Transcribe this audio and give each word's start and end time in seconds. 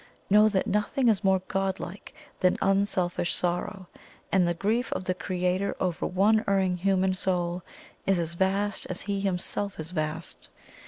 Know 0.31 0.49
that 0.49 0.65
nothing 0.65 1.09
is 1.09 1.23
more 1.23 1.43
godlike 1.47 2.11
than 2.39 2.57
unselfish 2.59 3.35
sorrow 3.35 3.87
and 4.31 4.47
the 4.47 4.55
grief 4.55 4.91
of 4.93 5.03
the 5.03 5.13
Creator 5.13 5.75
over 5.79 6.07
one 6.07 6.43
erring 6.47 6.75
human 6.77 7.13
soul 7.13 7.61
is 8.07 8.17
as 8.17 8.33
vast 8.33 8.87
as 8.87 9.01
He 9.01 9.19
Himself 9.19 9.79
is 9.79 9.91
vast. 9.91 10.49